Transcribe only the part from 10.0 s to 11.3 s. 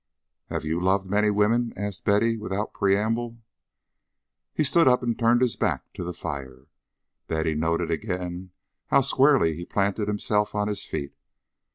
himself on his feet.